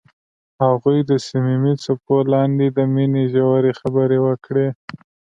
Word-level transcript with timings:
هغوی 0.63 0.99
د 1.09 1.11
صمیمي 1.27 1.73
څپو 1.83 2.17
لاندې 2.33 2.67
د 2.77 2.79
مینې 2.93 3.23
ژورې 3.33 3.71
خبرې 3.79 4.19
وکړې. 4.27 4.67